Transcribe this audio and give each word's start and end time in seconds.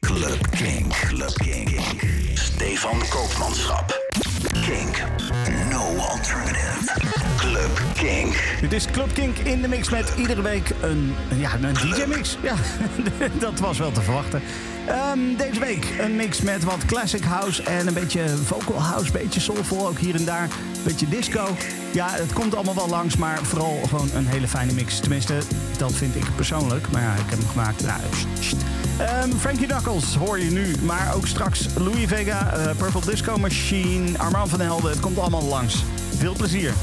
Club 0.00 0.50
Kink. 0.50 0.92
Club 0.92 1.34
Kink. 1.34 1.80
Stefan 2.34 2.98
Koopmanschap. 3.08 3.98
Kink. 4.52 5.04
No 5.70 5.96
alternative. 5.96 6.92
Club 7.36 7.80
Kink. 7.94 8.58
Dit 8.60 8.72
is 8.72 8.86
Club 8.86 9.12
Kink 9.12 9.38
in 9.38 9.62
de 9.62 9.68
mix 9.68 9.88
met 9.88 10.12
iedere 10.16 10.42
week 10.42 10.70
een, 10.82 11.14
ja, 11.36 11.50
een 11.62 11.74
DJ-mix. 11.74 12.36
Ja, 12.42 12.54
dat 13.46 13.58
was 13.58 13.78
wel 13.78 13.92
te 13.92 14.02
verwachten. 14.02 14.42
Ehm, 14.86 15.18
deze 15.36 15.60
week 15.60 15.86
een 16.00 16.16
mix 16.16 16.40
met 16.40 16.64
wat 16.64 16.84
classic 16.84 17.24
house 17.24 17.62
en 17.62 17.86
een 17.86 17.94
beetje 17.94 18.28
vocal 18.28 18.82
house, 18.82 19.12
beetje 19.12 19.40
soulful 19.40 19.88
ook 19.88 19.98
hier 19.98 20.14
en 20.14 20.24
daar. 20.24 20.48
Beetje 20.84 21.08
disco. 21.08 21.56
Ja, 21.92 22.08
het 22.10 22.32
komt 22.32 22.54
allemaal 22.54 22.74
wel 22.74 22.88
langs, 22.88 23.16
maar 23.16 23.38
vooral 23.42 23.80
gewoon 23.88 24.10
een 24.14 24.26
hele 24.26 24.48
fijne 24.48 24.72
mix. 24.72 25.00
Tenminste, 25.00 25.38
dat 25.78 25.92
vind 25.92 26.14
ik 26.14 26.24
persoonlijk. 26.36 26.90
Maar 26.90 27.02
ja, 27.02 27.12
ik 27.14 27.30
heb 27.30 27.38
hem 27.38 27.48
gemaakt. 27.48 27.82
Nou, 27.82 28.00
ehm, 28.98 29.30
Frankie 29.30 29.66
Knuckles 29.66 30.14
hoor 30.14 30.38
je 30.38 30.50
nu, 30.50 30.74
maar 30.82 31.14
ook 31.14 31.26
straks 31.26 31.66
Louis 31.78 32.06
Vega, 32.06 32.58
uh, 32.58 32.76
Purple 32.76 33.00
Disco 33.00 33.36
Machine, 33.36 34.18
Armand 34.18 34.48
van 34.50 34.60
Helden. 34.60 34.90
Het 34.90 35.00
komt 35.00 35.18
allemaal 35.18 35.44
langs. 35.44 35.84
Veel 36.18 36.34
plezier. 36.34 36.74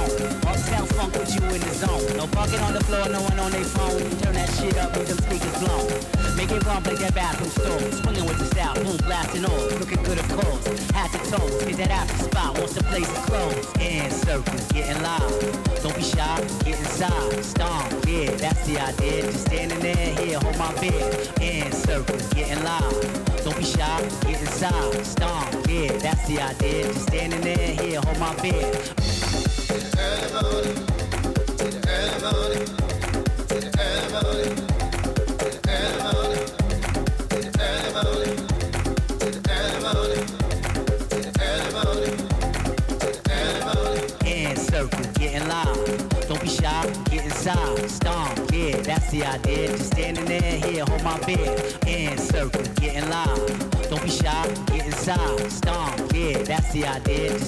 Home. 0.00 0.12
Uptown 0.48 0.86
funk 0.96 1.12
with 1.14 1.34
you 1.34 1.42
in 1.48 1.60
the 1.60 1.74
zone. 1.74 2.04
No 2.16 2.26
bucket 2.26 2.60
on 2.62 2.72
the 2.74 2.84
floor, 2.84 3.08
no 3.08 3.20
one 3.22 3.38
on 3.38 3.50
their 3.52 3.64
phone. 3.64 4.00
Turn 4.22 4.34
that 4.34 4.50
shit 4.56 4.76
up 4.78 4.96
with 4.96 5.08
them 5.08 5.20
speakers 5.26 5.56
blown. 5.60 5.88
Make 6.36 6.50
it 6.52 6.64
run, 6.64 6.82
like 6.84 6.98
that 6.98 7.14
bathroom 7.14 7.50
stove. 7.50 7.94
Swinging 8.00 8.26
with 8.26 8.38
the 8.38 8.46
style, 8.46 8.74
boom, 8.82 8.96
blasting 9.08 9.44
off. 9.44 9.80
Looking 9.80 10.02
good, 10.02 10.18
of 10.18 10.28
course. 10.28 10.64
Hat 10.90 11.10
to 11.12 11.20
toes, 11.30 11.62
hit 11.62 11.76
that 11.76 11.90
after 11.90 12.24
spot 12.24 12.58
once 12.58 12.74
the 12.74 12.82
place 12.84 13.10
is 13.10 13.24
closed. 13.26 13.80
In 13.80 14.10
circles, 14.10 14.66
getting 14.72 15.02
loud. 15.02 15.30
Don't 15.82 15.96
be 15.96 16.02
shy, 16.02 16.36
get 16.64 16.78
inside. 16.78 17.44
Stomp, 17.44 18.06
yeah, 18.06 18.30
that's 18.36 18.66
the 18.66 18.78
idea. 18.80 19.22
Just 19.22 19.46
standing 19.46 19.80
there, 19.80 20.14
here, 20.20 20.38
hold 20.38 20.56
my 20.58 20.72
beer. 20.80 21.10
In 21.40 21.72
circles, 21.72 22.26
getting 22.34 22.62
loud. 22.64 22.92
Don't 23.44 23.56
be 23.56 23.64
shy, 23.64 24.00
get 24.26 24.40
inside. 24.40 25.06
Stomp, 25.06 25.48
yeah, 25.68 25.92
that's 25.98 26.26
the 26.28 26.40
idea. 26.40 26.84
Just 26.92 27.06
standing 27.08 27.40
there, 27.40 27.72
here, 27.80 28.00
hold 28.04 28.18
my 28.18 28.34
beer. 28.42 28.99
Just 29.70 30.00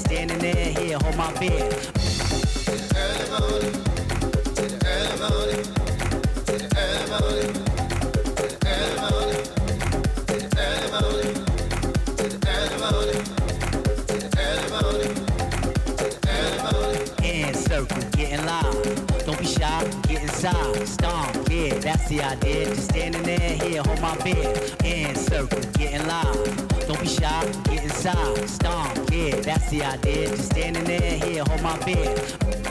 standing 0.04 0.38
there, 0.38 0.72
here, 0.72 0.98
hold 0.98 1.16
my 1.16 1.32
beer. 1.38 2.11
That's 29.42 29.70
the 29.70 29.82
idea. 29.82 30.28
Just 30.28 30.50
standing 30.50 30.84
there, 30.84 31.18
here, 31.18 31.44
hold 31.44 31.62
my 31.62 31.78
beer. 31.84 32.61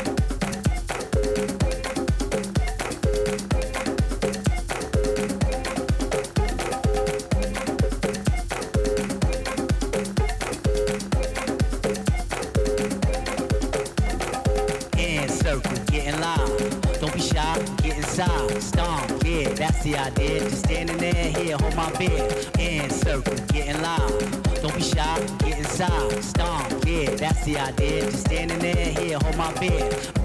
Idea. 20.12 20.40
Just 20.40 20.66
standing 20.66 20.98
there, 20.98 21.14
here, 21.14 21.58
hold 21.58 21.76
my 21.76 21.92
beer. 21.98 22.28
In 22.60 22.90
circle, 22.90 23.36
getting 23.48 23.82
loud. 23.82 24.20
Don't 24.62 24.76
be 24.76 24.82
shy, 24.82 25.28
get 25.40 25.58
inside. 25.58 26.24
Stomp, 26.24 26.86
yeah, 26.86 27.16
that's 27.16 27.44
the 27.46 27.58
idea. 27.58 28.02
Just 28.02 28.26
standing 28.26 28.60
there, 28.60 28.76
here, 28.76 29.18
hold 29.20 29.38
my 29.38 29.54
beer. 29.60 30.21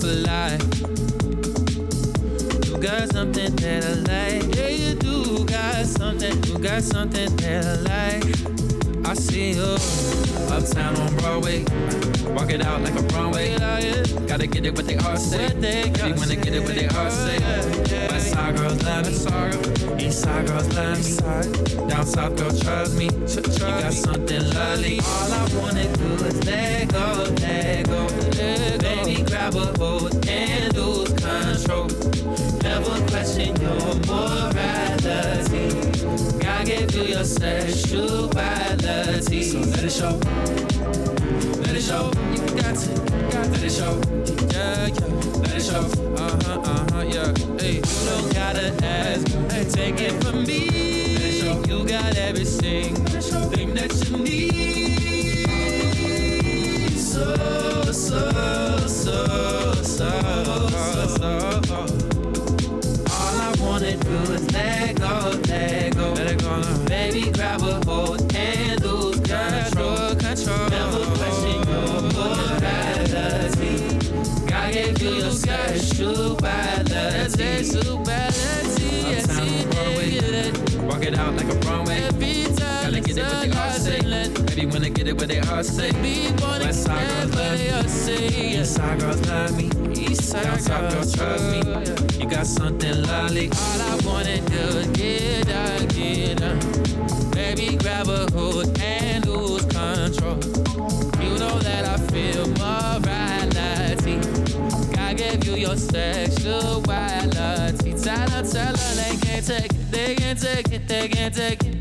For 0.00 0.06
life. 0.06 0.62
You 2.66 2.78
got 2.78 3.12
something 3.12 3.54
that 3.56 3.84
I 3.84 3.94
like, 4.08 4.56
yeah, 4.56 4.68
you 4.68 4.94
do 4.94 5.44
got 5.44 5.84
something, 5.84 6.42
you 6.44 6.58
got 6.58 6.82
something 6.82 7.36
that 7.36 7.64
I 7.66 7.74
like. 7.92 8.24
I 9.06 9.14
see 9.14 9.52
you 9.52 9.76
uptown 10.50 10.96
on 10.96 11.14
Broadway. 11.16 11.64
Walk 12.32 12.50
it 12.50 12.62
out 12.64 12.80
like 12.82 12.94
a 12.94 13.02
runway. 13.14 13.58
Gotta 14.26 14.46
get 14.46 14.64
it 14.64 14.74
what 14.74 14.86
they 14.86 14.96
all 14.96 15.16
say. 15.16 15.52
Baby, 15.60 16.12
wanna 16.18 16.36
get 16.36 16.54
it 16.54 16.62
what 16.62 16.74
they 16.74 16.88
all 16.88 17.10
say. 17.10 17.38
West 18.08 18.30
side 18.30 18.56
girls 18.56 18.82
love 18.82 19.06
me. 19.06 20.06
East 20.06 20.22
side 20.22 20.46
girls 20.46 20.68
love 20.74 20.98
me. 21.04 21.88
Down 21.88 22.06
south 22.06 22.36
girl 22.36 22.58
trust 22.58 22.96
me. 22.96 23.06
You 23.06 23.82
got 23.82 23.92
something 23.92 24.44
lovely. 24.54 25.00
All 25.00 25.32
I 25.32 25.48
wanna 25.60 25.84
do 25.96 26.24
is 26.24 26.44
let 26.46 26.88
go, 26.88 27.26
let 27.40 27.86
go. 27.86 28.89
Baby, 29.10 29.22
grab 29.24 29.56
a 29.56 29.66
hold 29.76 30.14
and 30.28 30.72
lose 30.76 31.12
control. 31.14 31.88
Never 32.62 33.00
question 33.08 33.60
your 33.60 33.94
morality. 34.06 35.68
God 36.38 36.66
gave 36.66 36.94
you 36.94 37.02
your 37.02 37.24
sexuality. 37.24 39.42
So 39.42 39.58
let 39.58 39.82
it 39.82 39.90
show. 39.90 40.20
Let 41.60 41.74
it 41.74 41.82
show. 41.82 42.12
You 42.30 42.46
got 42.62 42.76
to 42.76 42.92
let 43.50 43.62
it 43.64 43.72
show. 43.72 44.00
Yeah, 44.52 44.86
yeah. 44.86 45.06
Let 45.40 45.56
it 45.56 45.62
show. 45.62 45.90
Uh 46.14 46.38
huh, 46.44 46.60
uh 46.60 46.86
huh, 46.92 47.02
yeah. 47.02 47.34
Hey, 47.58 47.78
you 47.78 47.82
don't 47.82 48.32
gotta 48.32 48.72
ask. 48.84 49.26
Hey, 49.50 49.64
take 49.64 50.00
it 50.00 50.22
from 50.22 50.44
me. 50.44 50.68
Let 51.14 51.24
it 51.24 51.32
show. 51.40 51.60
You 51.66 51.84
got 51.84 52.14
everything, 52.16 52.94
thing 52.94 53.74
that 53.74 53.92
you 54.08 54.18
need. 54.18 54.60
So, 56.96 57.34
so, 57.92 58.30
so, 59.00 59.72
so, 59.82 60.10
so. 61.16 61.80
All 63.10 63.36
I 63.40 63.54
wanna 63.60 63.96
do 63.96 64.16
is 64.34 64.52
let 64.52 64.96
go, 64.96 65.40
let 65.46 65.96
go. 65.96 66.12
It. 66.12 66.88
Baby, 66.88 67.30
grab 67.30 67.62
a 67.62 67.82
hold 67.86 68.28
control. 68.28 69.12
control. 70.16 70.68
Never 70.68 71.04
question 71.16 71.68
your. 71.68 72.00
God 74.46 74.72
gave 74.72 75.02
you. 75.02 75.10
Walk 80.86 81.04
it 81.04 81.18
out 81.18 81.34
like 81.36 81.48
a 81.48 81.54
Broadway. 81.60 82.09
Baby, 84.50 84.66
wanna 84.66 84.90
get 84.90 85.06
it 85.06 85.16
what 85.16 85.28
they 85.28 85.38
all 85.38 85.62
say. 85.62 85.92
West 86.60 86.82
side 86.82 87.08
girls 87.30 87.36
love 87.36 87.56
me. 87.96 88.32
East 88.34 88.72
side 88.74 88.98
girls 89.00 89.26
love 89.28 89.56
me. 89.56 89.70
Down 90.32 90.58
south 90.58 90.92
girls 90.92 91.14
trust 91.14 91.44
me. 91.50 91.58
You 92.20 92.26
got 92.28 92.46
something 92.46 93.02
lovely. 93.02 93.48
All 93.50 93.80
I 93.80 93.96
wanna 94.04 94.40
do 94.40 94.78
is 94.78 94.86
get 94.88 95.48
up, 95.50 95.88
get 95.94 96.42
up. 96.42 96.60
Baby, 97.32 97.76
grab 97.76 98.08
a 98.08 98.26
hold 98.32 98.76
and 98.80 99.24
lose 99.26 99.64
control. 99.66 100.40
You 101.22 101.38
know 101.38 101.58
that 101.60 101.84
I 101.86 101.96
feel 102.10 102.48
morality. 102.58 104.18
God 104.94 105.16
gave 105.16 105.44
you 105.44 105.54
your 105.54 105.76
sexuality. 105.76 107.94
Tell 107.94 108.28
her, 108.30 108.42
tell 108.42 108.76
her 108.76 108.94
they 108.94 109.16
can't 109.16 109.46
take 109.46 109.72
it, 109.72 109.90
they 109.90 110.14
can't 110.16 110.38
take 110.40 110.72
it, 110.72 110.88
they 110.88 111.08
can't 111.08 111.34
take 111.34 111.62
it. 111.64 111.79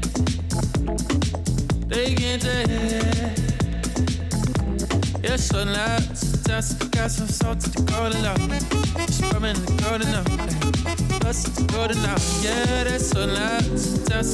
They 1.89 2.13
can't 2.13 2.45
it. 2.45 3.39
Yeah, 5.23 5.35
so 5.37 5.63
loud. 5.63 6.03
I 6.81 6.85
got 6.95 7.09
some 7.09 7.27
salt 7.27 7.61
to 7.61 7.69
the 7.71 7.81
golden 7.81 8.21
love. 8.21 8.37
Just 9.07 9.23
rubbing 9.33 9.55
the 9.55 9.71
golden 9.83 10.11
love. 10.11 10.25
Plus 11.19 11.43
the 11.43 11.63
golden 11.73 12.03
love. 12.03 12.21
Yeah, 12.43 12.83
that's 12.83 13.09
so 13.09 13.25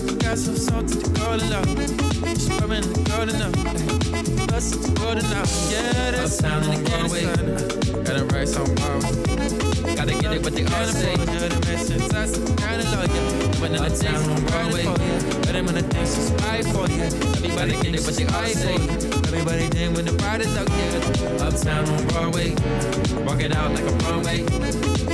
I 0.04 0.15
got 0.15 0.38
some 0.38 0.58
salt 0.58 0.89
to 0.89 0.98
the 0.98 1.10
golden 1.18 1.50
love. 1.50 1.65
Just 2.26 2.50
rubbing 2.60 2.82
the 2.91 3.10
golden 3.10 3.39
love. 3.39 4.48
Plus 4.50 4.72
the 4.72 4.91
golden 5.00 5.30
love. 5.32 5.72
Yeah, 5.72 6.12
that's 6.12 6.44
Uptown 6.44 6.63
on 6.76 6.84
Broadway. 6.84 7.24
Gotta 8.04 8.26
write 8.36 8.50
some 8.50 8.76
more. 8.76 9.64
Gotta 10.06 10.22
get 10.22 10.34
it 10.34 10.44
what 10.44 10.54
they 10.54 10.65
all 10.65 10.86
say. 10.86 11.15
Kinda 11.15 12.86
love 12.94 13.10
you. 13.10 13.22
When 13.60 13.72
the 13.72 13.89
things 13.89 14.28
on 14.28 14.46
Broadway. 14.46 14.86
But 14.86 15.54
them 15.54 15.65
the 15.65 15.82
things 15.82 16.15
is 16.15 16.30
right 16.46 16.63
for 16.63 16.86
you. 16.94 17.10
Everybody 17.41 17.72
get 17.82 17.96
it 17.96 18.06
what 18.06 18.13
they 18.13 18.26
all 18.26 18.46
say. 18.46 18.76
Everybody 19.34 19.68
did 19.70 19.96
when 19.96 20.06
the 20.06 20.13
party's 20.13 20.56
out 20.56 20.70
here. 20.70 21.02
Uptown 21.41 21.89
on 21.89 22.06
Broadway. 22.10 22.54
Walk 23.26 23.41
it 23.41 23.56
out 23.56 23.74
like 23.74 23.82
a 23.82 23.96
runway. 24.06 24.46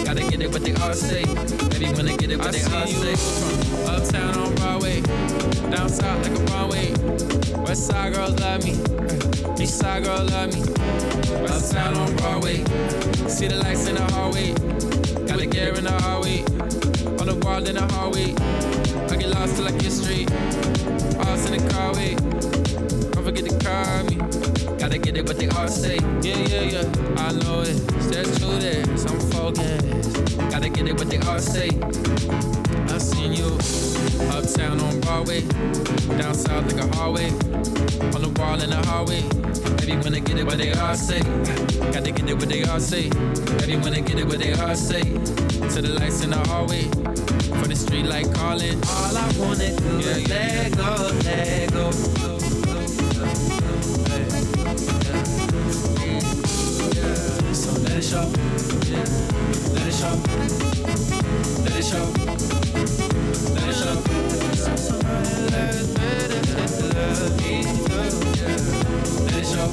Gotta 0.04 0.28
get 0.28 0.42
it 0.42 0.52
what 0.52 0.62
they 0.62 0.74
all 0.84 0.94
say. 0.94 1.24
Baby, 1.72 1.88
wanna 1.96 2.18
get 2.18 2.30
it 2.30 2.40
what 2.40 2.52
they 2.52 2.64
all 2.76 2.88
say. 2.88 3.16
Uptown 3.88 4.36
on 4.44 4.54
Broadway. 4.56 5.00
Down 5.72 5.88
south 5.88 6.20
like 6.28 6.38
a 6.38 6.44
runway. 6.52 6.92
West 7.64 7.88
side 7.88 8.14
girls 8.14 8.38
love 8.42 8.62
me. 8.66 8.76
East 9.58 9.80
side 9.80 10.04
girls 10.04 10.30
love 10.32 10.52
me. 10.52 10.60
Uptown 11.48 11.96
on 11.96 12.14
Broadway. 12.18 12.58
See 13.30 13.48
the 13.48 13.56
lights 13.64 13.88
in 13.88 13.96
the 13.96 14.04
hallway. 14.12 14.71
A 15.52 15.54
gear 15.54 15.74
in 15.74 15.84
the 15.84 15.92
hallway. 15.92 16.44
On 17.20 17.28
the 17.28 17.36
wall 17.44 17.68
in 17.68 17.76
the 17.76 17.86
hallway. 17.94 18.34
I 19.12 19.16
get 19.18 19.30
lost 19.30 19.62
I 19.62 19.72
get 19.72 19.92
straight. 19.92 20.30
Lost 21.18 21.50
in 21.50 21.58
the 21.58 21.70
car. 21.74 21.94
Don't 23.12 23.24
forget 23.24 23.46
to 23.46 23.58
call 23.60 24.04
me. 24.06 24.16
Gotta 24.78 24.98
get 24.98 25.18
it 25.18 25.26
what 25.26 25.38
they 25.38 25.50
all 25.50 25.68
say. 25.68 25.98
Yeah, 26.22 26.38
yeah, 26.48 26.62
yeah. 26.74 26.88
I 27.18 27.32
know 27.34 27.62
it. 27.62 27.76
That's 28.12 28.40
true 28.40 28.60
there. 28.60 28.86
Some 28.98 29.20
focused. 29.32 30.38
Gotta 30.50 30.70
get 30.70 30.88
it 30.88 30.98
what 30.98 31.10
they 31.10 31.20
all 31.20 31.40
say. 31.40 31.70
I 32.88 32.98
seen 32.98 33.34
you 33.34 33.48
uptown 34.32 34.80
on 34.80 35.00
Broadway, 35.02 35.42
down 36.18 36.34
south 36.34 36.72
like 36.72 36.84
a 36.84 36.96
hallway, 36.96 37.30
on 38.16 38.22
the 38.22 38.34
wall 38.38 38.62
in 38.62 38.70
the 38.70 38.82
hallway. 38.88 39.41
Baby, 39.78 39.98
wanna 39.98 40.20
get 40.20 40.38
it 40.38 40.46
what 40.46 40.58
they 40.58 40.72
all 40.74 40.96
say. 40.96 41.20
Gotta 41.92 42.12
get 42.12 42.30
it 42.30 42.36
what 42.36 42.50
they 42.50 42.64
all 42.64 42.80
say. 42.80 43.10
Baby, 43.60 43.76
wanna 43.78 44.02
get 44.02 44.20
it 44.20 44.26
what 44.26 44.40
they 44.40 44.54
all 44.54 44.76
say. 44.76 45.02
To 45.04 45.82
the 45.82 45.90
lights 46.00 46.24
in 46.24 46.30
the 46.32 46.38
hallway, 46.50 46.84
for 47.60 47.68
the 47.68 47.76
street 47.76 48.06
light 48.06 48.32
calling. 48.34 48.80
All 48.88 49.18
I 49.18 49.32
wanna 49.40 49.76
do 49.76 50.00
yeah, 50.00 50.16
is 50.16 50.30
yeah. 50.30 50.36
let 50.36 50.78
go, 50.78 51.12
let 51.26 51.72
go. 51.74 51.92
So 57.54 57.72
let 57.82 57.98
it 57.98 58.04
show, 58.04 58.26
let 59.76 59.88
it 59.88 59.94
show, 59.94 60.16
let 61.64 61.76
it 61.76 61.84
show, 61.84 62.06
let 62.16 62.36
it 62.36 62.36
show. 62.36 62.42
Let 63.54 63.68
it 63.68 63.76
show, 63.76 63.96
let 67.58 68.34
it 68.34 68.38
show, 68.38 68.81
so 69.32 69.72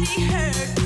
Devotion 0.00 0.79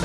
Oh, 0.00 0.04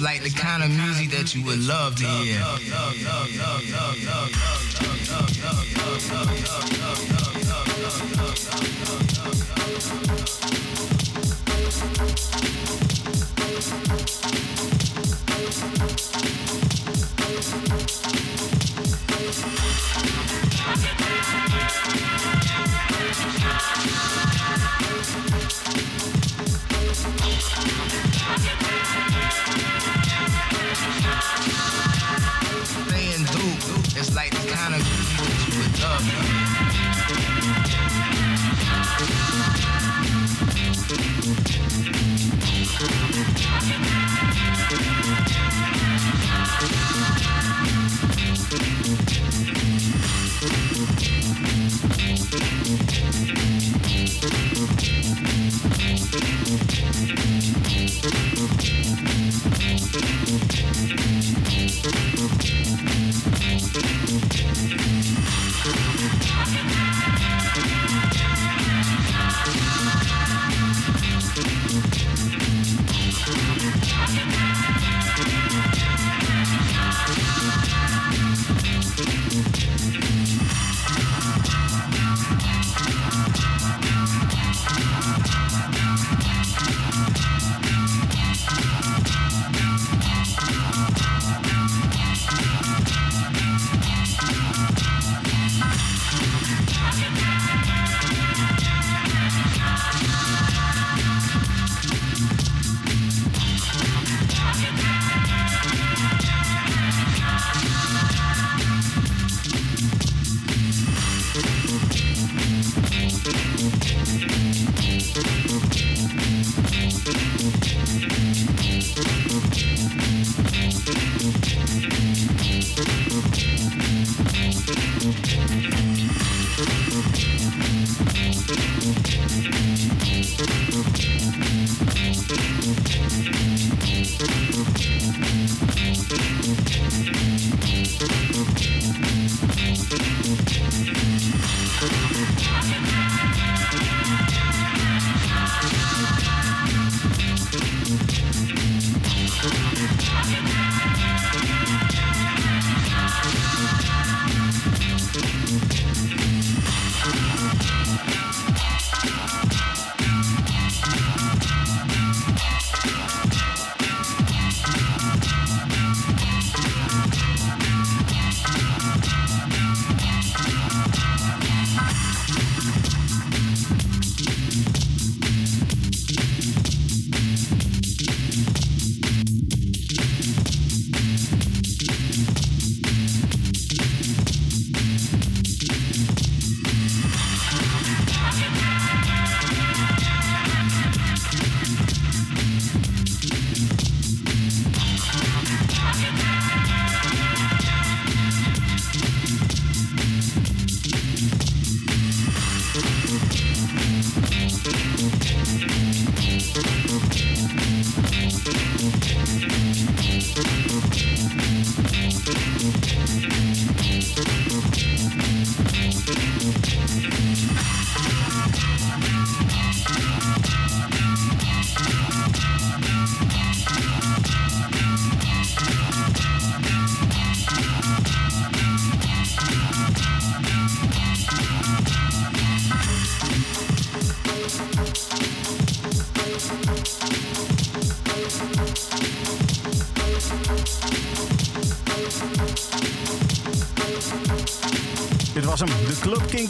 like 0.00 0.22
the 0.22 0.30
kind 0.30 0.62
of 0.62 0.70
music 0.70 1.10
that 1.10 1.34
you 1.34 1.42
would 1.44 1.60
love 1.60 1.96
to 1.96 2.04
hear. 2.04 2.40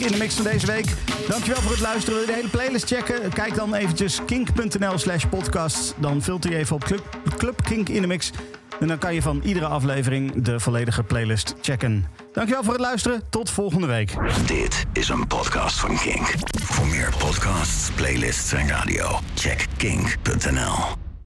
In 0.01 0.13
de 0.13 0.19
mix 0.19 0.35
van 0.35 0.45
deze 0.45 0.67
week. 0.67 0.87
Dankjewel 1.29 1.63
voor 1.63 1.71
het 1.71 1.81
luisteren. 1.81 2.15
Wil 2.15 2.21
je 2.21 2.27
de 2.27 2.37
hele 2.37 2.49
playlist 2.49 2.87
checken? 2.87 3.33
Kijk 3.33 3.55
dan 3.55 3.75
eventjes 3.75 4.21
kink.nl 4.27 4.99
slash 4.99 5.25
podcast. 5.25 5.95
Dan 5.99 6.23
filter 6.23 6.51
je 6.51 6.57
even 6.57 6.77
op 6.77 6.85
Club, 6.85 7.03
Club 7.37 7.63
Kink 7.65 7.89
in 7.89 8.01
de 8.01 8.07
mix. 8.07 8.31
En 8.81 8.89
dan 8.89 8.99
kan 8.99 9.15
je 9.15 9.23
van 9.23 9.41
iedere 9.45 9.67
aflevering 9.67 10.43
de 10.43 10.61
volledige 10.61 11.03
playlist 11.03 11.55
checken. 11.61 12.07
Dankjewel 12.33 12.63
voor 12.63 12.73
het 12.73 12.83
luisteren. 12.83 13.23
Tot 13.31 13.51
volgende 13.51 13.87
week. 13.87 14.15
Dit 14.47 14.85
is 14.93 15.09
een 15.09 15.27
podcast 15.27 15.81
van 15.81 15.99
Kink. 15.99 16.35
Voor 16.63 16.87
meer 16.87 17.15
podcasts, 17.19 17.91
playlists 17.91 18.53
en 18.53 18.69
radio, 18.69 19.19
check 19.35 19.67
kink.nl. 19.77 20.98